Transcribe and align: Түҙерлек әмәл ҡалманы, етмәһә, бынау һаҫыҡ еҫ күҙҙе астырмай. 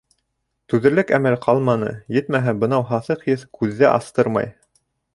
Түҙерлек 0.73 1.13
әмәл 1.17 1.37
ҡалманы, 1.43 1.91
етмәһә, 2.17 2.57
бынау 2.65 2.89
һаҫыҡ 2.95 3.25
еҫ 3.35 3.47
күҙҙе 3.59 3.93
астырмай. 3.95 4.55